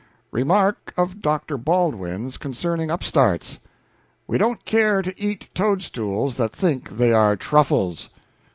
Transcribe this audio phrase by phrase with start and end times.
[0.31, 1.59] Remark of Dr.
[1.59, 3.59] Baldwin's, concerning upstarts:
[4.25, 8.09] We don't care to eat toadstools that think they are truffles.